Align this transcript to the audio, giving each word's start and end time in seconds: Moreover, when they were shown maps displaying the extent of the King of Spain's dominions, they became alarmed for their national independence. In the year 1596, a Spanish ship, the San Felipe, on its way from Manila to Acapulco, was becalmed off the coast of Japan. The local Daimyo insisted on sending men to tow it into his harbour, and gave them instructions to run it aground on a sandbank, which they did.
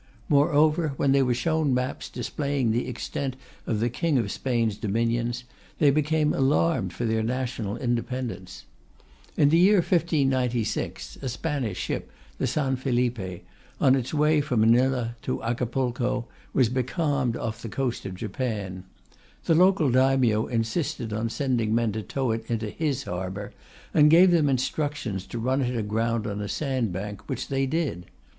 Moreover, 0.29 0.93
when 0.97 1.11
they 1.11 1.21
were 1.21 1.35
shown 1.35 1.75
maps 1.75 2.09
displaying 2.09 2.71
the 2.71 2.87
extent 2.87 3.35
of 3.67 3.79
the 3.79 3.87
King 3.91 4.17
of 4.17 4.31
Spain's 4.31 4.75
dominions, 4.75 5.43
they 5.77 5.91
became 5.91 6.33
alarmed 6.33 6.91
for 6.91 7.05
their 7.05 7.21
national 7.21 7.77
independence. 7.77 8.65
In 9.37 9.49
the 9.49 9.59
year 9.59 9.75
1596, 9.75 11.19
a 11.21 11.29
Spanish 11.29 11.77
ship, 11.77 12.09
the 12.39 12.47
San 12.47 12.77
Felipe, 12.77 13.45
on 13.79 13.93
its 13.93 14.11
way 14.11 14.41
from 14.41 14.61
Manila 14.61 15.15
to 15.21 15.43
Acapulco, 15.43 16.25
was 16.51 16.67
becalmed 16.67 17.37
off 17.37 17.61
the 17.61 17.69
coast 17.69 18.03
of 18.07 18.15
Japan. 18.15 18.85
The 19.45 19.53
local 19.53 19.91
Daimyo 19.91 20.47
insisted 20.47 21.13
on 21.13 21.29
sending 21.29 21.75
men 21.75 21.91
to 21.91 22.01
tow 22.01 22.31
it 22.31 22.49
into 22.49 22.71
his 22.71 23.03
harbour, 23.03 23.53
and 23.93 24.09
gave 24.09 24.31
them 24.31 24.49
instructions 24.49 25.27
to 25.27 25.37
run 25.37 25.61
it 25.61 25.77
aground 25.77 26.25
on 26.25 26.41
a 26.41 26.49
sandbank, 26.49 27.29
which 27.29 27.49
they 27.49 27.67
did. 27.67 28.07